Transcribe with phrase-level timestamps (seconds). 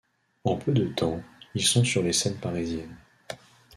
[0.45, 1.21] En peu de temps,
[1.53, 2.97] ils sont sur les scènes parisiennes.